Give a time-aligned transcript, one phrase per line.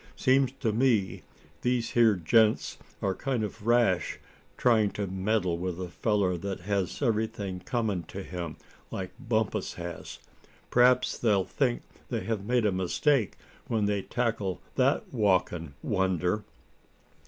[0.15, 1.21] Seems to me
[1.61, 4.17] these here gents are kind of rash
[4.57, 8.57] tryin' to meddle with a feller that has everything comin' to him
[8.89, 10.17] like Bumpus has.
[10.71, 13.37] P'raps they'll think they have made a mistake
[13.67, 16.45] when they tackle that walkin' wonder."